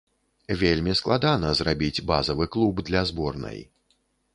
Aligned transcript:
Вельмі 0.61 0.95
складана 1.01 1.53
зрабіць 1.61 2.03
базавы 2.13 2.51
клуб 2.57 2.85
для 2.89 3.09
зборнай. 3.13 3.67